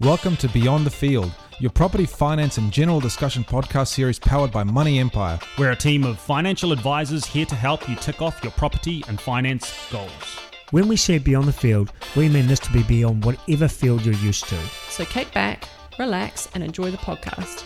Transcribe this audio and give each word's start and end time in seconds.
Welcome 0.00 0.38
to 0.38 0.48
Beyond 0.48 0.86
the 0.86 0.90
Field, 0.90 1.30
your 1.58 1.70
property 1.70 2.06
finance 2.06 2.56
and 2.56 2.72
general 2.72 3.00
discussion 3.00 3.44
podcast 3.44 3.88
series 3.88 4.18
powered 4.18 4.50
by 4.50 4.64
Money 4.64 4.98
Empire. 4.98 5.38
We're 5.58 5.72
a 5.72 5.76
team 5.76 6.04
of 6.04 6.18
financial 6.18 6.72
advisors 6.72 7.26
here 7.26 7.44
to 7.44 7.54
help 7.54 7.86
you 7.86 7.96
tick 7.96 8.22
off 8.22 8.42
your 8.42 8.52
property 8.52 9.04
and 9.08 9.20
finance 9.20 9.70
goals. 9.92 10.38
When 10.70 10.88
we 10.88 10.96
say 10.96 11.18
beyond 11.18 11.48
the 11.48 11.52
field, 11.52 11.92
we 12.16 12.30
mean 12.30 12.46
this 12.46 12.60
to 12.60 12.72
be 12.72 12.82
beyond 12.82 13.26
whatever 13.26 13.68
field 13.68 14.02
you're 14.02 14.14
used 14.14 14.48
to. 14.48 14.58
So 14.88 15.04
kick 15.04 15.34
back, 15.34 15.68
relax, 15.98 16.48
and 16.54 16.64
enjoy 16.64 16.90
the 16.90 16.96
podcast. 16.96 17.64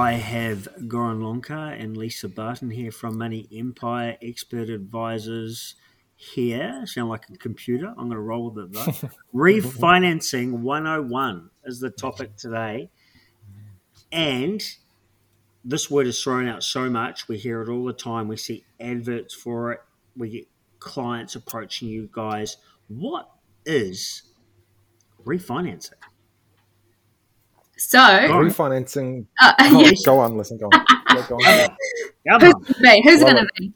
I 0.00 0.12
have 0.12 0.66
Goran 0.88 1.22
Lonka 1.22 1.76
and 1.78 1.94
Lisa 1.94 2.26
Barton 2.26 2.70
here 2.70 2.90
from 2.90 3.18
Money 3.18 3.46
Empire 3.54 4.16
Expert 4.22 4.70
Advisors 4.70 5.74
here. 6.16 6.86
Sound 6.86 7.10
like 7.10 7.28
a 7.28 7.36
computer. 7.36 7.88
I'm 7.88 8.08
going 8.08 8.12
to 8.12 8.20
roll 8.20 8.50
with 8.50 8.64
it 8.64 8.72
though. 8.72 9.10
Refinancing 9.34 10.52
101 10.52 11.50
is 11.66 11.80
the 11.80 11.90
topic 11.90 12.34
today. 12.38 12.88
And 14.10 14.64
this 15.66 15.90
word 15.90 16.06
is 16.06 16.20
thrown 16.22 16.48
out 16.48 16.64
so 16.64 16.88
much. 16.88 17.28
We 17.28 17.36
hear 17.36 17.60
it 17.60 17.68
all 17.68 17.84
the 17.84 17.92
time. 17.92 18.26
We 18.26 18.38
see 18.38 18.64
adverts 18.80 19.34
for 19.34 19.72
it. 19.72 19.80
We 20.16 20.30
get 20.30 20.48
clients 20.78 21.34
approaching 21.34 21.88
you 21.88 22.08
guys. 22.10 22.56
What 22.88 23.30
is 23.66 24.22
refinancing? 25.26 25.92
So, 27.80 27.98
refinancing. 27.98 29.24
uh, 29.40 29.54
Oh, 29.58 29.80
yeah. 29.80 29.92
Go 30.04 30.18
on, 30.18 30.36
listen, 30.36 30.58
go 30.58 30.66
on. 30.66 30.84
Yeah, 31.14 31.26
go 31.28 31.36
on. 31.36 31.76
Come 32.28 32.40
Who's 32.42 32.54
on. 32.54 32.62
it 32.62 32.66
gonna 32.66 32.94
be? 32.94 33.02
Who's 33.04 33.22
going 33.22 33.36
to 33.36 33.48
be? 33.56 33.72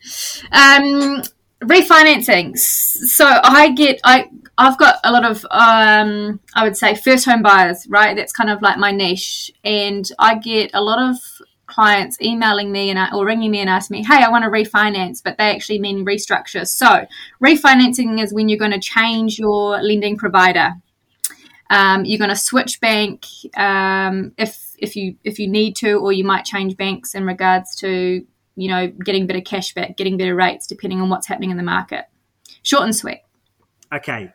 Um, 0.53 1.23
refinancing. 1.63 2.59
So 2.59 3.27
I 3.27 3.71
get 3.71 4.01
I 4.05 4.29
I've 4.59 4.79
got 4.79 4.97
a 5.05 5.11
lot 5.11 5.25
of 5.25 5.45
um, 5.51 6.39
I 6.55 6.65
would 6.65 6.77
say 6.77 6.95
first 6.95 7.25
home 7.25 7.43
buyers, 7.43 7.87
right? 7.89 8.15
That's 8.15 8.33
kind 8.33 8.51
of 8.51 8.61
like 8.63 8.79
my 8.79 8.91
niche, 8.91 9.51
and 9.65 10.09
I 10.19 10.37
get 10.39 10.71
a 10.75 10.83
lot 10.83 10.99
of 10.99 11.17
clients 11.67 12.21
emailing 12.21 12.71
me 12.71 12.91
and 12.91 12.99
or 13.15 13.25
ringing 13.25 13.51
me 13.51 13.61
and 13.61 13.71
asking 13.71 13.99
me, 13.99 14.05
"Hey, 14.05 14.23
I 14.23 14.29
want 14.29 14.45
to 14.45 14.51
refinance," 14.51 15.23
but 15.25 15.39
they 15.39 15.51
actually 15.51 15.79
mean 15.81 16.05
restructure. 16.05 16.69
So 16.69 17.07
refinancing 17.43 18.23
is 18.23 18.33
when 18.35 18.49
you're 18.49 18.59
going 18.59 18.71
to 18.73 18.79
change 18.81 19.39
your 19.39 19.83
lending 19.83 20.17
provider. 20.17 20.75
Um, 21.75 22.05
you're 22.05 22.19
going 22.19 22.31
to 22.31 22.37
switch 22.37 22.81
bank 22.81 23.27
um, 23.57 24.33
if 24.39 24.77
if 24.79 24.95
you 24.95 25.17
if 25.25 25.41
you 25.41 25.49
need 25.49 25.75
to, 25.77 25.95
or 25.95 26.13
you 26.13 26.23
might 26.23 26.45
change 26.45 26.77
banks 26.77 27.17
in 27.17 27.27
regards 27.27 27.75
to 27.77 28.25
you 28.55 28.69
know 28.69 28.87
getting 28.87 29.27
better 29.27 29.41
cash 29.41 29.75
back, 29.75 29.97
getting 29.97 30.17
better 30.17 30.37
rates, 30.37 30.69
depending 30.69 31.01
on 31.01 31.09
what's 31.09 31.27
happening 31.27 31.51
in 31.51 31.57
the 31.57 31.65
market. 31.65 32.05
Short 32.63 32.85
and 32.85 32.95
sweet. 32.95 33.23
Okay. 33.93 34.33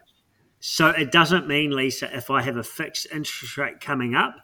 So 0.60 0.90
it 0.90 1.14
doesn't 1.14 1.48
mean, 1.48 1.72
Lisa, 1.72 2.14
if 2.14 2.30
I 2.30 2.42
have 2.42 2.58
a 2.58 2.64
fixed 2.64 3.08
interest 3.14 3.58
rate 3.58 3.80
coming 3.80 4.16
up 4.16 4.36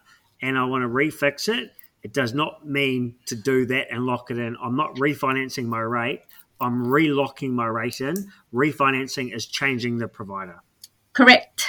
and 0.42 0.58
I 0.58 0.64
want 0.64 0.84
to 0.84 0.88
refix 0.88 1.50
it, 1.50 1.72
it 2.02 2.14
does 2.14 2.34
not 2.34 2.66
mean 2.66 3.16
to 3.26 3.36
do 3.36 3.66
that 3.66 3.88
and 3.92 4.06
lock 4.06 4.32
it 4.32 4.38
in. 4.38 4.56
I'm 4.64 4.78
not 4.78 4.96
refinancing 4.96 5.66
my 5.66 5.82
rate. 5.82 6.22
I'm 6.62 6.86
relocking 6.86 7.50
my 7.50 7.66
rate 7.66 8.00
in. 8.00 8.32
Refinancing 8.54 9.36
is 9.36 9.46
changing 9.46 9.98
the 9.98 10.08
provider. 10.08 10.62
Correct. 11.12 11.66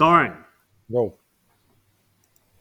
Goran, 0.00 0.34
Whoa. 0.88 1.14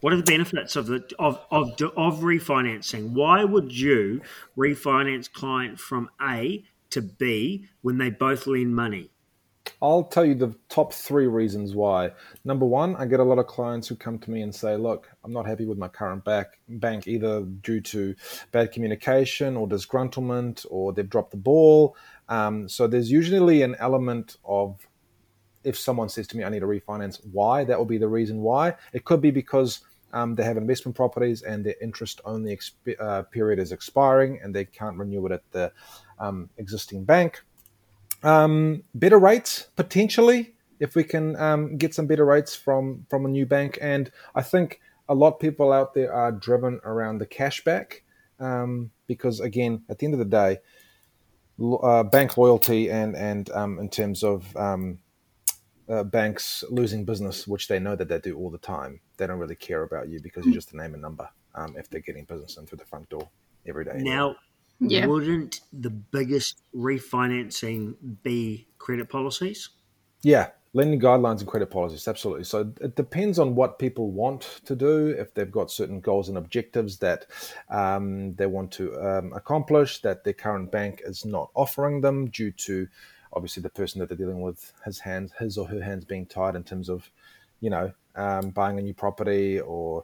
what 0.02 0.12
are 0.12 0.18
the 0.18 0.23
benefits 0.23 0.76
of 0.76 0.88
the 0.88 1.09
of, 1.18 1.40
of 1.50 1.72
of 1.95 2.20
refinancing? 2.20 3.12
Why 3.12 3.45
would 3.45 3.72
you 3.72 4.22
refinance 4.58 5.32
client 5.32 5.80
from 5.80 6.10
A 6.22 6.66
to 6.90 7.02
B 7.02 7.70
when 7.82 7.98
they 7.98 8.10
both 8.10 8.45
lend 8.45 8.76
money? 8.76 9.12
I'll 9.82 10.04
tell 10.04 10.26
you 10.26 10.36
the 10.36 10.54
top 10.67 10.92
three 10.92 11.28
reasons 11.28 11.73
why. 11.73 12.12
Number 12.44 12.66
one, 12.66 12.98
I 12.98 13.05
get 13.05 13.22
a 13.22 13.23
lot 13.23 13.39
of 13.39 13.48
clients 13.48 13.88
who 13.88 13.95
come 13.95 14.20
to 14.20 14.32
me 14.32 14.42
and 14.42 14.54
say, 14.54 14.76
Look, 14.76 15.10
I'm 15.23 15.32
not 15.32 15.48
happy 15.48 15.66
with 15.66 15.77
my 15.77 15.88
current 15.88 16.26
back, 16.26 16.60
bank 16.67 17.08
either 17.08 17.44
due 17.44 17.80
to 17.80 18.16
bad 18.52 18.73
communication 18.73 19.56
or 19.56 19.66
disgruntlement 19.66 20.66
or 20.70 20.92
they've 20.92 21.10
dropped 21.10 21.32
the 21.32 21.38
ball. 21.38 21.95
Um, 22.27 22.67
so 22.67 22.86
there's 22.86 23.10
usually 23.10 23.61
an 23.61 23.76
element 23.80 24.36
of 24.44 24.89
if 25.64 25.77
someone 25.77 26.09
says 26.09 26.27
to 26.27 26.37
me, 26.37 26.43
I 26.43 26.49
need 26.49 26.59
to 26.59 26.65
refinance, 26.65 27.20
why? 27.31 27.64
That 27.64 27.77
will 27.77 27.86
be 27.86 27.97
the 27.97 28.08
reason 28.08 28.42
why. 28.42 28.75
It 28.93 29.05
could 29.05 29.21
be 29.21 29.31
because 29.31 29.81
um, 30.14 30.36
they 30.36 30.43
have 30.43 30.58
investment 30.58 30.95
properties 30.95 31.42
and 31.42 31.65
their 31.65 31.75
interest 31.81 32.21
only 32.25 32.55
exp- 32.55 32.99
uh, 32.99 33.23
period 33.23 33.59
is 33.59 33.71
expiring 33.71 34.39
and 34.42 34.55
they 34.55 34.65
can't 34.65 34.97
renew 34.97 35.25
it 35.25 35.31
at 35.31 35.43
the 35.52 35.71
um, 36.20 36.49
existing 36.58 37.03
bank. 37.03 37.43
Um, 38.23 38.83
better 38.93 39.17
rates 39.17 39.67
potentially 39.75 40.53
if 40.80 40.95
we 40.95 41.03
can 41.03 41.36
um, 41.37 41.77
get 41.77 41.93
some 41.93 42.08
better 42.08 42.26
rates 42.26 42.55
from 42.55 43.05
from 43.09 43.26
a 43.26 43.30
new 43.30 43.45
bank. 43.45 43.77
And 43.81 44.11
I 44.36 44.41
think 44.41 44.80
a 45.08 45.15
lot 45.15 45.36
of 45.36 45.39
people 45.39 45.71
out 45.71 45.93
there 45.93 46.14
are 46.14 46.31
driven 46.31 46.80
around 46.83 47.20
the 47.20 47.26
cashback 47.26 48.02
um, 48.39 48.91
because 49.08 49.39
again, 49.39 49.83
at 49.89 49.99
the 49.99 50.05
end 50.05 50.14
of 50.14 50.20
the 50.20 50.26
day, 50.26 50.58
uh, 51.83 52.03
bank 52.03 52.37
loyalty 52.37 52.89
and 52.89 53.15
and 53.15 53.49
um, 53.52 53.80
in 53.80 53.89
terms 53.89 54.23
of 54.23 54.55
uh, 55.89 56.04
banks 56.04 56.64
losing 56.70 57.04
business, 57.05 57.48
which 57.48 57.67
they 57.67 57.80
know 57.80 57.95
that 57.95 58.08
they 58.08 58.20
do 58.20 58.38
all 58.38 58.50
the 58.50 58.58
time, 58.58 59.00
they 59.17 59.27
don't 59.27 59.39
really 59.39 59.55
care 59.55 59.83
about 59.83 60.08
you 60.08 60.20
because 60.22 60.45
you're 60.45 60.54
just 60.54 60.73
a 60.73 60.77
name 60.77 60.94
and 60.94 61.02
number 61.02 61.27
um, 61.55 61.76
if 61.77 61.89
they're 61.89 62.02
getting 62.02 62.26
business 62.26 62.58
in 62.58 62.66
through 62.66 62.77
the 62.77 62.86
front 62.86 63.10
door 63.10 63.27
every 63.67 63.86
day. 63.86 63.98
Now, 63.98 64.36
Yeah. 64.80 65.08
wouldn't 65.08 65.61
the 65.73 65.89
biggest 65.89 66.61
refinancing 66.76 67.95
be 68.23 68.67
credit 68.77 69.10
policies? 69.10 69.70
Yeah, 70.22 70.50
lending 70.73 71.00
guidelines 71.00 71.39
and 71.39 71.48
credit 71.48 71.72
policies, 71.72 72.08
absolutely. 72.08 72.44
So 72.44 72.71
it 72.80 72.95
depends 72.95 73.39
on 73.39 73.56
what 73.56 73.80
people 73.80 74.11
want 74.11 74.61
to 74.66 74.76
do. 74.76 75.08
If 75.08 75.33
they've 75.33 75.52
got 75.52 75.71
certain 75.71 76.00
goals 76.00 76.30
and 76.30 76.38
objectives 76.38 76.98
that 77.00 77.26
um, 77.70 78.36
they 78.36 78.45
want 78.45 78.71
to 78.73 78.95
um, 79.02 79.33
accomplish, 79.33 80.02
that 80.02 80.23
their 80.23 80.33
current 80.33 80.71
bank 80.71 81.02
is 81.04 81.26
not 81.26 81.50
offering 81.56 82.02
them 82.02 82.30
due 82.30 82.52
to 82.52 82.88
obviously 83.34 83.62
the 83.62 83.70
person 83.70 84.00
that 84.00 84.10
they're 84.10 84.17
dealing 84.17 84.42
with, 84.42 84.73
his 84.86 85.00
hands, 85.00 85.34
his 85.40 85.58
or 85.58 85.67
her 85.67 85.82
hands 85.82 86.06
being 86.06 86.26
tied 86.26 86.56
in 86.56 86.64
terms 86.64 86.90
of, 86.90 87.10
you 87.60 87.70
know, 87.70 87.92
um, 88.16 88.50
buying 88.50 88.80
a 88.80 88.82
new 88.82 88.94
property 88.94 89.60
or 89.60 90.04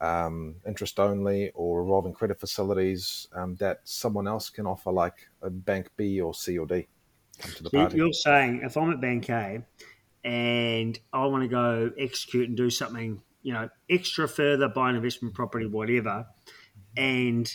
um, 0.00 0.56
interest 0.66 0.98
only 0.98 1.50
or 1.54 1.82
revolving 1.82 2.12
credit 2.12 2.40
facilities 2.40 3.28
um, 3.34 3.56
that 3.56 3.80
someone 3.84 4.26
else 4.26 4.48
can 4.50 4.66
offer, 4.66 4.90
like 4.90 5.28
a 5.42 5.50
bank 5.50 5.90
B 5.96 6.20
or 6.20 6.32
C 6.32 6.58
or 6.58 6.66
D. 6.66 6.86
Come 7.38 7.52
to 7.52 7.62
the 7.62 7.70
So. 7.70 7.96
You're 7.96 8.12
saying 8.12 8.62
if 8.64 8.76
I'm 8.76 8.90
at 8.92 9.00
Bank 9.00 9.28
A 9.30 9.62
and 10.24 10.98
I 11.12 11.26
want 11.26 11.42
to 11.42 11.48
go 11.48 11.90
execute 11.98 12.48
and 12.48 12.56
do 12.56 12.70
something, 12.70 13.20
you 13.42 13.52
know, 13.52 13.68
extra 13.88 14.28
further, 14.28 14.68
buy 14.68 14.90
an 14.90 14.96
investment 14.96 15.34
property, 15.34 15.66
whatever, 15.66 16.26
and 16.96 17.54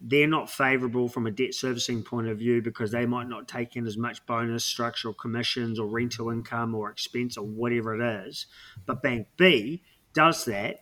they're 0.00 0.26
not 0.26 0.50
favourable 0.50 1.08
from 1.08 1.26
a 1.26 1.30
debt 1.30 1.54
servicing 1.54 2.02
point 2.02 2.28
of 2.28 2.38
view 2.38 2.60
because 2.60 2.90
they 2.90 3.06
might 3.06 3.28
not 3.28 3.48
take 3.48 3.76
in 3.76 3.86
as 3.86 3.96
much 3.96 4.24
bonus, 4.26 4.64
structural 4.64 5.14
commissions, 5.14 5.78
or 5.78 5.86
rental 5.86 6.30
income, 6.30 6.74
or 6.74 6.90
expense, 6.90 7.36
or 7.36 7.46
whatever 7.46 7.94
it 7.94 8.26
is. 8.26 8.46
But 8.86 9.02
Bank 9.02 9.28
B 9.36 9.82
does 10.12 10.44
that, 10.44 10.80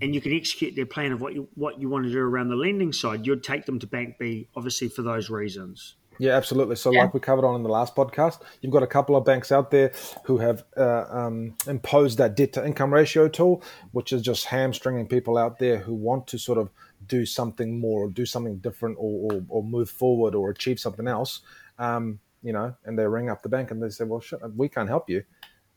and 0.00 0.14
you 0.14 0.20
can 0.20 0.32
execute 0.32 0.74
their 0.76 0.86
plan 0.86 1.12
of 1.12 1.20
what 1.20 1.34
you 1.34 1.48
what 1.54 1.80
you 1.80 1.88
want 1.88 2.04
to 2.04 2.10
do 2.10 2.20
around 2.20 2.48
the 2.48 2.56
lending 2.56 2.92
side. 2.92 3.26
You'd 3.26 3.44
take 3.44 3.66
them 3.66 3.78
to 3.80 3.86
Bank 3.86 4.16
B, 4.18 4.48
obviously 4.56 4.88
for 4.88 5.02
those 5.02 5.28
reasons. 5.28 5.96
Yeah, 6.18 6.32
absolutely. 6.32 6.74
So, 6.76 6.90
Yeah. 6.90 7.02
like 7.02 7.14
we 7.14 7.20
covered 7.20 7.44
on 7.44 7.54
in 7.54 7.62
the 7.62 7.68
last 7.68 7.94
podcast, 7.94 8.40
you've 8.60 8.72
got 8.72 8.82
a 8.82 8.88
couple 8.88 9.14
of 9.14 9.24
banks 9.24 9.52
out 9.52 9.70
there 9.70 9.92
who 10.24 10.38
have 10.38 10.64
uh, 10.76 11.04
um, 11.08 11.54
imposed 11.66 12.18
that 12.18 12.34
debt 12.34 12.52
to 12.54 12.66
income 12.66 12.92
ratio 12.92 13.28
tool, 13.28 13.62
which 13.92 14.12
is 14.12 14.20
just 14.20 14.46
hamstringing 14.46 15.06
people 15.06 15.38
out 15.38 15.60
there 15.60 15.78
who 15.78 15.94
want 15.94 16.26
to 16.28 16.38
sort 16.38 16.58
of 16.58 16.70
do 17.08 17.26
something 17.26 17.80
more 17.80 18.04
or 18.04 18.08
do 18.10 18.26
something 18.26 18.58
different 18.58 18.96
or, 18.98 19.32
or, 19.32 19.44
or 19.48 19.62
move 19.62 19.90
forward 19.90 20.34
or 20.34 20.50
achieve 20.50 20.78
something 20.78 21.08
else. 21.08 21.40
Um, 21.78 22.20
you 22.42 22.52
know, 22.52 22.74
and 22.84 22.98
they 22.98 23.06
ring 23.06 23.30
up 23.30 23.42
the 23.42 23.48
bank 23.48 23.70
and 23.70 23.82
they 23.82 23.88
say, 23.88 24.04
well, 24.04 24.20
shit, 24.20 24.40
we 24.56 24.68
can't 24.68 24.88
help 24.88 25.10
you. 25.10 25.24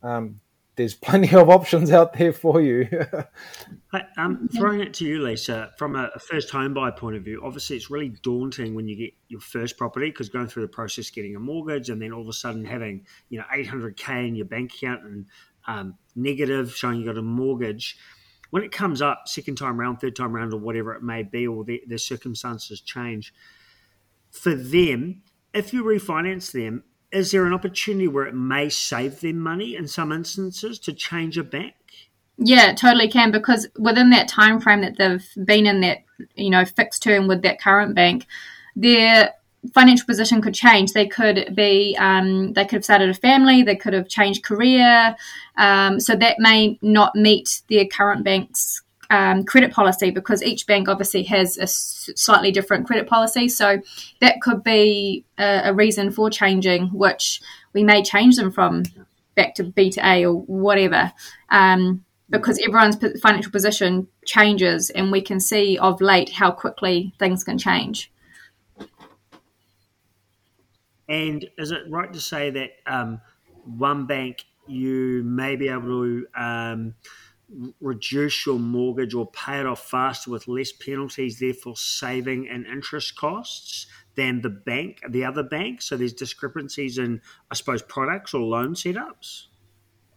Um, 0.03 0.39
there's 0.75 0.93
plenty 1.09 1.35
of 1.35 1.49
options 1.49 1.91
out 1.91 2.13
there 2.13 2.33
for 2.33 2.61
you. 2.61 2.87
Hey, 3.93 4.03
um, 4.17 4.47
throwing 4.55 4.79
it 4.79 4.93
to 4.95 5.05
you, 5.05 5.21
Lisa, 5.21 5.73
from 5.77 5.97
a, 5.97 6.09
a 6.15 6.19
first 6.19 6.49
home 6.49 6.73
buyer 6.73 6.93
point 6.93 7.17
of 7.17 7.23
view, 7.23 7.41
obviously 7.43 7.75
it's 7.75 7.89
really 7.89 8.13
daunting 8.23 8.73
when 8.73 8.87
you 8.87 8.95
get 8.95 9.13
your 9.27 9.41
first 9.41 9.77
property 9.77 10.09
because 10.09 10.29
going 10.29 10.47
through 10.47 10.63
the 10.63 10.69
process, 10.69 11.09
getting 11.09 11.35
a 11.35 11.39
mortgage, 11.41 11.89
and 11.89 12.01
then 12.01 12.13
all 12.13 12.21
of 12.21 12.29
a 12.29 12.33
sudden 12.33 12.63
having 12.63 13.05
you 13.27 13.37
know 13.39 13.43
800k 13.53 14.29
in 14.29 14.35
your 14.35 14.45
bank 14.45 14.73
account 14.73 15.03
and 15.03 15.25
um, 15.67 15.95
negative, 16.15 16.73
showing 16.73 17.01
you 17.01 17.05
got 17.05 17.17
a 17.17 17.21
mortgage. 17.21 17.97
When 18.51 18.63
it 18.63 18.71
comes 18.71 19.01
up 19.01 19.27
second 19.27 19.55
time 19.55 19.79
round, 19.79 19.99
third 19.99 20.15
time 20.15 20.33
round, 20.33 20.53
or 20.53 20.59
whatever 20.59 20.93
it 20.93 21.01
may 21.01 21.23
be, 21.23 21.47
or 21.47 21.65
their 21.65 21.97
circumstances 21.97 22.79
change, 22.79 23.33
for 24.29 24.53
them, 24.53 25.23
if 25.53 25.73
you 25.73 25.83
refinance 25.83 26.51
them, 26.51 26.83
is 27.11 27.31
there 27.31 27.45
an 27.45 27.53
opportunity 27.53 28.07
where 28.07 28.25
it 28.25 28.35
may 28.35 28.69
save 28.69 29.19
them 29.19 29.39
money 29.39 29.75
in 29.75 29.87
some 29.87 30.11
instances 30.11 30.79
to 30.79 30.93
change 30.93 31.37
a 31.37 31.43
bank? 31.43 31.75
Yeah, 32.37 32.73
totally 32.73 33.09
can 33.09 33.31
because 33.31 33.67
within 33.77 34.09
that 34.11 34.27
time 34.27 34.59
frame 34.59 34.81
that 34.81 34.97
they've 34.97 35.45
been 35.45 35.67
in 35.67 35.81
that 35.81 35.99
you 36.35 36.49
know 36.49 36.65
fixed 36.65 37.03
term 37.03 37.27
with 37.27 37.41
that 37.43 37.61
current 37.61 37.93
bank, 37.95 38.25
their 38.75 39.33
financial 39.73 40.05
position 40.05 40.41
could 40.41 40.53
change. 40.53 40.93
They 40.93 41.07
could 41.07 41.53
be, 41.55 41.95
um, 41.99 42.53
they 42.53 42.65
could 42.65 42.77
have 42.77 42.83
started 42.83 43.09
a 43.09 43.13
family, 43.13 43.63
they 43.63 43.75
could 43.75 43.93
have 43.93 44.07
changed 44.07 44.43
career. 44.43 45.15
Um, 45.57 45.99
so 45.99 46.15
that 46.15 46.39
may 46.39 46.79
not 46.81 47.15
meet 47.15 47.61
their 47.69 47.85
current 47.85 48.23
bank's 48.23 48.81
um, 49.11 49.43
credit 49.43 49.71
policy 49.71 50.09
because 50.09 50.41
each 50.41 50.65
bank 50.65 50.87
obviously 50.87 51.23
has 51.23 51.57
a 51.57 51.67
slightly 51.67 52.51
different 52.51 52.87
credit 52.87 53.07
policy. 53.07 53.49
So 53.49 53.81
that 54.21 54.41
could 54.41 54.63
be 54.63 55.25
a, 55.37 55.61
a 55.65 55.73
reason 55.73 56.11
for 56.11 56.29
changing, 56.29 56.87
which 56.87 57.41
we 57.73 57.83
may 57.83 58.03
change 58.03 58.37
them 58.37 58.51
from 58.51 58.83
back 59.35 59.55
to 59.55 59.63
B 59.63 59.89
to 59.91 60.05
A 60.05 60.25
or 60.25 60.33
whatever. 60.33 61.11
Um, 61.49 62.05
because 62.29 62.59
everyone's 62.59 62.95
financial 63.21 63.51
position 63.51 64.07
changes, 64.25 64.89
and 64.89 65.11
we 65.11 65.21
can 65.21 65.39
see 65.39 65.77
of 65.77 65.99
late 65.99 66.29
how 66.29 66.49
quickly 66.49 67.13
things 67.19 67.43
can 67.43 67.57
change. 67.57 68.10
And 71.11 71.45
is 71.57 71.71
it 71.71 71.81
right 71.89 72.11
to 72.13 72.21
say 72.21 72.51
that 72.51 72.69
um, 72.87 73.19
one 73.65 74.05
bank 74.05 74.45
you 74.65 75.23
may 75.25 75.57
be 75.57 75.67
able 75.67 76.03
to 76.03 76.25
um, 76.35 76.95
reduce 77.81 78.45
your 78.45 78.57
mortgage 78.57 79.13
or 79.13 79.29
pay 79.29 79.59
it 79.59 79.65
off 79.65 79.81
faster 79.89 80.31
with 80.31 80.47
less 80.47 80.71
penalties, 80.71 81.39
therefore 81.39 81.75
saving 81.75 82.45
in 82.45 82.65
interest 82.65 83.17
costs 83.17 83.87
than 84.15 84.39
the 84.39 84.49
bank, 84.49 85.01
the 85.09 85.25
other 85.25 85.43
bank? 85.43 85.81
So 85.81 85.97
there's 85.97 86.13
discrepancies 86.13 86.97
in, 86.97 87.19
I 87.51 87.55
suppose, 87.55 87.81
products 87.81 88.33
or 88.33 88.39
loan 88.39 88.73
setups. 88.73 89.47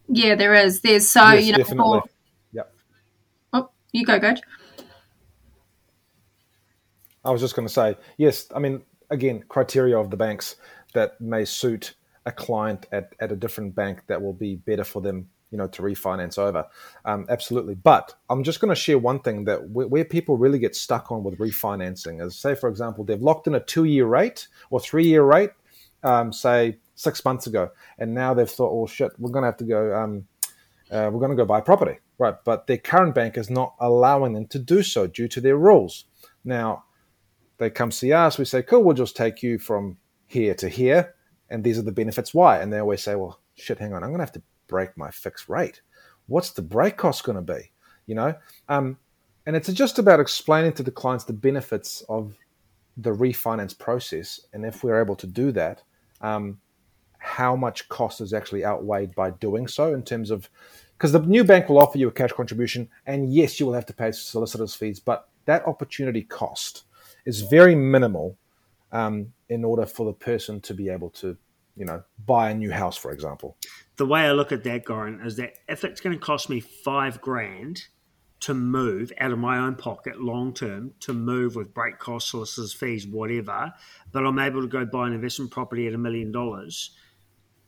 Yeah, 0.07 0.37
there 0.37 0.55
is. 0.55 0.83
There's 0.83 1.09
so 1.09 1.33
yes, 1.33 1.47
you 1.47 1.53
know. 1.53 1.59
definitely. 1.59 2.01
For, 2.03 2.09
yep. 2.53 2.75
Oh, 3.53 3.71
you 3.91 4.05
go, 4.07 4.21
Goj. 4.21 4.39
I 7.25 7.33
was 7.33 7.41
just 7.41 7.57
going 7.57 7.67
to 7.67 7.75
say 7.75 7.97
yes. 8.17 8.47
I 8.55 8.61
mean, 8.61 8.83
again, 9.11 9.45
criteria 9.49 9.99
of 9.99 10.11
the 10.11 10.17
banks 10.17 10.57
that 10.95 11.21
may 11.21 11.45
suit 11.45 11.95
a 12.27 12.33
client 12.33 12.87
at, 12.91 13.13
at 13.21 13.31
a 13.31 13.37
different 13.37 13.75
bank 13.75 14.03
that 14.07 14.21
will 14.21 14.33
be 14.33 14.57
better 14.57 14.85
for 14.85 15.03
them 15.03 15.29
you 15.55 15.59
know 15.59 15.69
to 15.69 15.83
refinance 15.83 16.37
over. 16.37 16.67
Um, 17.05 17.27
absolutely. 17.29 17.77
But 17.77 18.13
i'm 18.29 18.43
just 18.43 18.59
going 18.59 18.71
to 18.71 18.75
share 18.75 18.99
one 18.99 19.21
thing 19.21 19.45
that 19.45 19.71
where, 19.71 19.87
where, 19.87 20.05
people 20.05 20.37
really 20.37 20.59
get 20.59 20.75
stuck 20.75 21.13
on 21.13 21.23
with 21.23 21.39
refinancing 21.39 22.21
is 22.21 22.37
say 22.37 22.57
for 22.57 22.69
example 22.69 23.05
they've 23.05 23.23
locked 23.23 23.47
in 23.47 23.55
a 23.55 23.61
two 23.61 23.85
year 23.85 24.05
rate 24.05 24.49
or 24.71 24.81
three 24.81 25.07
year 25.07 25.23
rate 25.23 25.51
um, 26.03 26.33
say 26.33 26.79
six 26.97 27.25
months 27.25 27.47
ago 27.47 27.71
and 27.99 28.13
now 28.13 28.35
they've 28.35 28.51
thought 28.51 28.73
oh 28.73 28.87
shit 28.87 29.13
we're 29.17 29.31
going 29.31 29.45
to 29.45 29.47
have 29.47 29.57
to 29.57 29.65
go 29.65 29.95
um, 29.95 30.27
uh, 30.91 31.09
we're 31.13 31.21
going 31.21 31.31
to 31.31 31.37
go 31.37 31.47
buy 31.47 31.61
property. 31.61 31.99
Right 32.19 32.35
but 32.45 32.67
their 32.67 32.79
current 32.79 33.15
bank 33.15 33.39
is 33.39 33.49
not 33.49 33.75
allowing 33.79 34.33
them 34.33 34.49
to 34.49 34.59
do 34.59 34.83
so 34.83 35.07
due 35.07 35.29
to 35.29 35.41
their 35.41 35.57
rules. 35.57 36.07
Now 36.45 36.85
they 37.59 37.71
come 37.71 37.93
see 37.93 38.13
us 38.13 38.39
we 38.39 38.45
say 38.45 38.63
cool 38.63 38.83
we'll 38.83 38.95
just 38.97 39.17
take 39.17 39.41
you 39.41 39.57
from 39.57 39.99
here 40.35 40.55
to 40.57 40.69
here, 40.69 41.15
and 41.49 41.63
these 41.63 41.79
are 41.79 41.83
the 41.83 41.93
benefits 41.93 42.35
why. 42.35 42.59
And 42.59 42.73
they 42.73 42.81
always 42.81 43.03
say, 43.03 43.15
well, 43.15 43.41
shit, 43.55 43.79
hang 43.79 43.93
on, 43.93 44.03
I'm 44.03 44.11
going 44.11 44.19
to 44.19 44.25
have 44.25 44.33
to 44.33 44.43
break 44.67 44.97
my 44.97 45.11
fixed 45.11 45.49
rate. 45.49 45.81
What's 46.27 46.51
the 46.51 46.63
break 46.63 46.97
cost 46.97 47.23
going 47.23 47.37
to 47.37 47.55
be? 47.55 47.71
You 48.07 48.17
know, 48.17 48.35
um, 48.69 48.99
and 49.47 49.55
it's 49.55 49.73
just 49.73 49.99
about 49.99 50.21
explaining 50.21 50.73
to 50.75 50.83
the 50.83 50.91
clients 50.91 51.25
the 51.25 51.33
benefits 51.33 52.03
of 52.09 52.35
the 52.97 53.13
refinance 53.13 53.79
process, 53.79 54.41
and 54.53 54.67
if 54.67 54.83
we're 54.83 55.01
able 55.01 55.17
to 55.17 55.27
do 55.27 55.53
that, 55.53 55.83
um, 56.21 56.61
how 57.19 57.55
much 57.57 57.89
cost 57.89 58.21
is 58.21 58.33
actually 58.33 58.65
outweighed 58.65 59.15
by 59.15 59.31
doing 59.31 59.67
so 59.69 59.95
in 59.95 60.03
terms 60.03 60.31
of 60.31 60.51
because 60.97 61.13
the 61.13 61.21
new 61.21 61.45
bank 61.45 61.69
will 61.69 61.79
offer 61.79 61.99
you 61.99 62.09
a 62.09 62.13
cash 62.13 62.33
contribution, 62.33 62.89
and 63.07 63.33
yes, 63.33 63.59
you 63.59 63.67
will 63.67 63.73
have 63.73 63.87
to 63.87 63.95
pay 63.95 64.11
solicitors' 64.13 64.75
fees, 64.75 65.01
but 65.01 65.29
that 65.45 65.67
opportunity 65.67 66.23
cost 66.23 66.85
is 67.25 67.43
very 67.43 67.75
minimal 67.75 68.37
um, 68.95 69.33
in 69.49 69.65
order 69.65 69.85
for 69.85 70.07
the 70.07 70.13
person 70.13 70.61
to 70.63 70.73
be 70.73 70.89
able 70.89 71.11
to, 71.11 71.37
you 71.77 71.85
know, 71.85 72.03
buy 72.25 72.51
a 72.51 72.55
new 72.55 72.71
house, 72.71 72.97
for 72.97 73.13
example. 73.13 73.57
The 73.97 74.07
way 74.07 74.21
I 74.23 74.33
look 74.33 74.53
at 74.53 74.65
that, 74.65 74.87
Goran, 74.87 75.25
is 75.27 75.37
that 75.37 75.55
if 75.69 75.85
it's 75.85 76.01
going 76.01 76.17
to 76.17 76.25
cost 76.25 76.49
me 76.49 76.61
five 76.61 77.21
grand 77.21 77.83
to 78.41 78.55
move 78.55 79.13
out 79.19 79.33
of 79.33 79.39
my 79.39 79.59
own 79.59 79.75
pocket 79.75 80.21
long 80.21 80.55
term, 80.55 80.93
to 81.01 81.13
move 81.13 81.57
with 81.57 81.75
break 81.75 81.99
costs, 81.99 82.31
solicitors' 82.31 82.73
fees, 82.73 83.07
whatever, 83.07 83.73
but 84.13 84.25
I'm 84.25 84.39
able 84.39 84.63
to 84.63 84.69
go 84.69 84.85
buy 84.85 85.09
an 85.09 85.13
investment 85.13 85.51
property 85.51 85.87
at 85.89 85.95
a 85.95 85.99
million 85.99 86.31
dollars. 86.31 86.91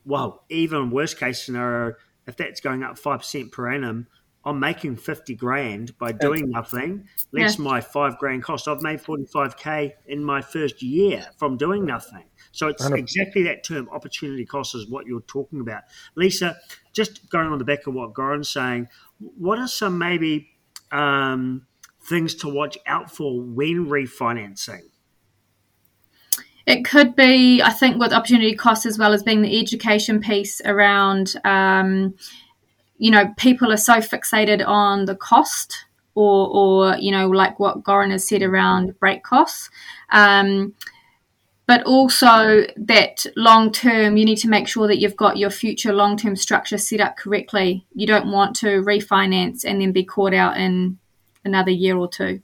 Well, 0.05 0.44
even 0.49 0.90
worst 0.90 1.19
case 1.19 1.44
scenario, 1.44 1.94
if 2.26 2.37
that's 2.37 2.61
going 2.61 2.84
up 2.84 2.96
5% 2.99 3.50
per 3.50 3.72
annum, 3.72 4.06
I'm 4.46 4.60
making 4.60 4.96
50 4.96 5.34
grand 5.34 5.98
by 5.98 6.12
doing 6.12 6.48
nothing, 6.50 7.08
less 7.32 7.58
yeah. 7.58 7.64
my 7.64 7.81
five 7.81 8.16
grand 8.16 8.44
cost. 8.44 8.69
I've 8.69 8.81
made 8.81 9.00
45K 9.02 9.94
in 10.06 10.22
my 10.22 10.40
first 10.40 10.81
year 10.84 11.26
from 11.37 11.56
doing 11.56 11.84
nothing. 11.84 12.22
So 12.52 12.69
it's 12.69 12.87
exactly 12.87 13.43
that 13.43 13.64
term, 13.64 13.88
opportunity 13.90 14.46
cost, 14.46 14.76
is 14.76 14.88
what 14.88 15.04
you're 15.04 15.22
talking 15.22 15.58
about. 15.58 15.82
Lisa, 16.14 16.56
just 16.93 17.28
going 17.28 17.48
on 17.48 17.58
the 17.58 17.64
back 17.64 17.88
of 17.88 17.94
what 17.94 18.14
Goran's 18.14 18.48
saying, 18.48 18.87
what 19.19 19.58
are 19.58 19.66
some 19.66 19.98
maybe 19.98 20.48
um, 20.93 21.66
things 22.04 22.37
to 22.37 22.48
watch 22.48 22.78
out 22.87 23.10
for 23.10 23.40
when 23.40 23.87
refinancing? 23.87 24.82
It 26.66 26.84
could 26.84 27.16
be, 27.16 27.62
I 27.62 27.70
think, 27.70 27.98
with 27.98 28.12
opportunity 28.12 28.54
cost 28.54 28.87
as 28.87 28.96
well 28.96 29.12
as 29.12 29.25
being 29.25 29.43
the 29.43 29.58
education 29.58 30.20
piece 30.20 30.60
around. 30.64 31.34
Um, 31.44 32.14
you 32.98 33.10
know, 33.10 33.32
people 33.37 33.72
are 33.72 33.76
so 33.76 33.94
fixated 33.94 34.66
on 34.66 35.04
the 35.04 35.16
cost 35.16 35.84
or, 36.14 36.48
or 36.48 36.96
you 36.96 37.12
know, 37.12 37.28
like 37.28 37.58
what 37.60 37.82
Goran 37.82 38.10
has 38.10 38.26
said 38.26 38.43
around 38.43 38.98
break 38.98 39.22
costs. 39.22 39.70
Um, 40.10 40.75
but 41.66 41.82
also 41.82 42.64
that 42.76 43.26
long 43.37 43.72
term, 43.72 44.16
you 44.16 44.25
need 44.25 44.38
to 44.38 44.48
make 44.48 44.69
sure 44.69 44.87
that 44.87 44.98
you've 44.98 45.16
got 45.16 45.37
your 45.37 45.50
future 45.50 45.93
long 45.93 46.16
term 46.16 46.37
structure 46.37 46.78
set 46.78 47.00
up 47.00 47.16
correctly. 47.16 47.84
You 47.93 48.06
don't 48.06 48.31
want 48.31 48.54
to 48.56 48.82
refinance 48.82 49.64
and 49.64 49.81
then 49.81 49.93
be 49.93 50.04
caught 50.04 50.32
out 50.32 50.56
in 50.56 50.98
another 51.44 51.72
year 51.72 51.96
or 51.96 52.08
two. 52.08 52.40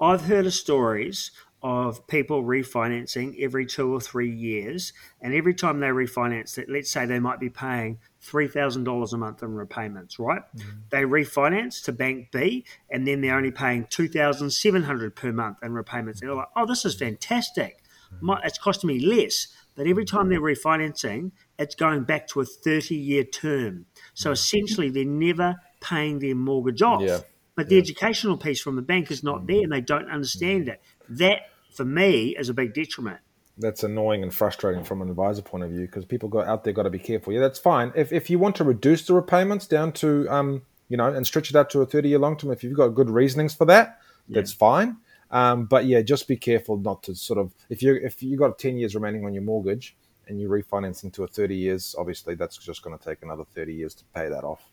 I've 0.00 0.22
heard 0.22 0.46
of 0.46 0.54
stories 0.54 1.32
of 1.62 2.06
people 2.08 2.42
refinancing 2.42 3.40
every 3.40 3.66
two 3.66 3.94
or 3.94 4.00
three 4.00 4.30
years, 4.30 4.92
and 5.20 5.32
every 5.32 5.54
time 5.54 5.80
they 5.80 5.88
refinance 5.88 6.58
it, 6.58 6.68
let's 6.68 6.90
say 6.90 7.06
they 7.06 7.20
might 7.20 7.38
be 7.38 7.48
paying 7.48 7.98
$3,000 8.24 9.12
a 9.12 9.16
month 9.16 9.42
in 9.42 9.54
repayments, 9.54 10.18
right? 10.18 10.42
Mm-hmm. 10.56 10.70
They 10.90 11.02
refinance 11.02 11.82
to 11.84 11.92
Bank 11.92 12.30
B 12.32 12.64
and 12.90 13.06
then 13.06 13.20
they're 13.20 13.36
only 13.36 13.50
paying 13.50 13.86
2700 13.90 15.14
per 15.16 15.32
month 15.32 15.58
in 15.62 15.72
repayments. 15.72 16.20
And 16.20 16.28
they're 16.30 16.36
like, 16.36 16.48
oh, 16.56 16.66
this 16.66 16.84
is 16.84 16.94
fantastic. 16.94 17.82
Mm-hmm. 18.14 18.26
My, 18.26 18.40
it's 18.44 18.58
costing 18.58 18.88
me 18.88 19.00
less. 19.00 19.48
But 19.74 19.86
every 19.86 20.04
time 20.04 20.28
they're 20.28 20.40
refinancing, 20.40 21.32
it's 21.58 21.74
going 21.74 22.04
back 22.04 22.28
to 22.28 22.40
a 22.40 22.44
30 22.44 22.94
year 22.94 23.24
term. 23.24 23.86
So 24.14 24.28
mm-hmm. 24.28 24.32
essentially, 24.34 24.90
they're 24.90 25.04
never 25.04 25.56
paying 25.80 26.18
their 26.18 26.34
mortgage 26.34 26.82
off. 26.82 27.02
Yeah. 27.02 27.20
But 27.54 27.68
the 27.68 27.76
yeah. 27.76 27.82
educational 27.82 28.36
piece 28.36 28.60
from 28.60 28.76
the 28.76 28.82
bank 28.82 29.10
is 29.10 29.22
not 29.22 29.46
there 29.46 29.62
and 29.62 29.72
they 29.72 29.80
don't 29.80 30.10
understand 30.10 30.68
it. 30.68 30.80
That, 31.08 31.40
for 31.72 31.84
me, 31.84 32.36
is 32.36 32.48
a 32.48 32.54
big 32.54 32.74
detriment 32.74 33.20
that's 33.58 33.82
annoying 33.82 34.22
and 34.22 34.34
frustrating 34.34 34.82
from 34.82 35.02
an 35.02 35.10
advisor 35.10 35.42
point 35.42 35.62
of 35.64 35.70
view 35.70 35.82
because 35.82 36.04
people 36.04 36.28
go 36.28 36.40
out 36.40 36.64
there 36.64 36.72
got 36.72 36.84
to 36.84 36.90
be 36.90 36.98
careful. 36.98 37.32
Yeah, 37.32 37.40
that's 37.40 37.58
fine. 37.58 37.92
If 37.94 38.12
if 38.12 38.30
you 38.30 38.38
want 38.38 38.56
to 38.56 38.64
reduce 38.64 39.06
the 39.06 39.14
repayments 39.14 39.66
down 39.66 39.92
to 39.92 40.28
um, 40.28 40.62
you 40.88 40.96
know, 40.96 41.12
and 41.12 41.26
stretch 41.26 41.50
it 41.50 41.56
out 41.56 41.70
to 41.70 41.80
a 41.80 41.86
thirty 41.86 42.08
year 42.08 42.18
long 42.18 42.36
term, 42.36 42.50
if 42.50 42.62
you've 42.62 42.76
got 42.76 42.88
good 42.88 43.10
reasonings 43.10 43.54
for 43.54 43.64
that, 43.66 43.98
yeah. 44.28 44.34
that's 44.36 44.52
fine. 44.52 44.98
Um, 45.30 45.64
but 45.64 45.86
yeah, 45.86 46.02
just 46.02 46.28
be 46.28 46.36
careful 46.36 46.76
not 46.76 47.02
to 47.04 47.14
sort 47.14 47.38
of 47.38 47.54
if 47.70 47.82
you 47.82 47.94
if 47.94 48.22
you 48.22 48.36
got 48.36 48.58
ten 48.58 48.76
years 48.76 48.94
remaining 48.94 49.24
on 49.24 49.32
your 49.32 49.42
mortgage 49.42 49.96
and 50.28 50.40
you 50.40 50.48
refinance 50.48 51.04
into 51.04 51.24
a 51.24 51.26
thirty 51.26 51.56
years, 51.56 51.94
obviously 51.98 52.34
that's 52.34 52.58
just 52.58 52.82
going 52.82 52.98
to 52.98 53.04
take 53.04 53.22
another 53.22 53.44
thirty 53.54 53.74
years 53.74 53.94
to 53.96 54.04
pay 54.14 54.28
that 54.28 54.44
off. 54.44 54.70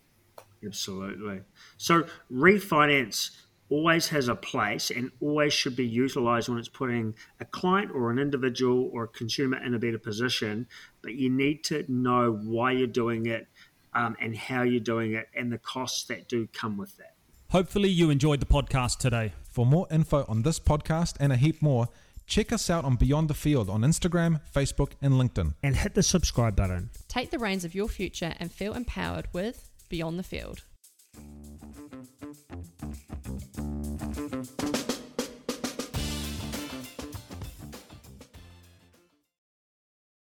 Absolutely. 0.65 1.41
So 1.77 2.05
refinance 2.31 3.31
always 3.69 4.09
has 4.09 4.27
a 4.27 4.35
place 4.35 4.89
and 4.89 5.11
always 5.21 5.53
should 5.53 5.75
be 5.75 5.85
utilized 5.85 6.49
when 6.49 6.57
it's 6.57 6.69
putting 6.69 7.15
a 7.39 7.45
client 7.45 7.91
or 7.93 8.09
an 8.11 8.19
individual 8.19 8.89
or 8.93 9.03
a 9.03 9.07
consumer 9.07 9.57
in 9.63 9.73
a 9.73 9.79
better 9.79 9.99
position. 9.99 10.67
But 11.01 11.15
you 11.15 11.29
need 11.29 11.63
to 11.65 11.85
know 11.87 12.31
why 12.31 12.71
you're 12.71 12.87
doing 12.87 13.27
it 13.27 13.47
um, 13.93 14.15
and 14.19 14.35
how 14.35 14.63
you're 14.63 14.79
doing 14.79 15.13
it 15.13 15.29
and 15.35 15.51
the 15.51 15.57
costs 15.57 16.03
that 16.05 16.27
do 16.27 16.47
come 16.53 16.77
with 16.77 16.95
that. 16.97 17.13
Hopefully, 17.49 17.89
you 17.89 18.11
enjoyed 18.11 18.39
the 18.39 18.45
podcast 18.45 18.97
today. 18.97 19.33
For 19.49 19.65
more 19.65 19.87
info 19.89 20.23
on 20.27 20.43
this 20.43 20.59
podcast 20.59 21.15
and 21.19 21.33
a 21.33 21.35
heap 21.35 21.61
more, 21.63 21.87
check 22.27 22.51
us 22.53 22.69
out 22.69 22.85
on 22.85 22.95
Beyond 22.95 23.27
the 23.27 23.33
Field 23.33 23.69
on 23.69 23.81
Instagram, 23.81 24.39
Facebook, 24.55 24.91
and 25.01 25.13
LinkedIn. 25.13 25.55
And 25.63 25.75
hit 25.75 25.95
the 25.95 26.03
subscribe 26.03 26.55
button. 26.55 26.91
Take 27.07 27.31
the 27.31 27.39
reins 27.39 27.65
of 27.65 27.73
your 27.73 27.87
future 27.87 28.35
and 28.39 28.51
feel 28.51 28.73
empowered 28.73 29.27
with 29.33 29.71
Beyond 29.89 30.19
the 30.19 30.23
Field. 30.23 30.61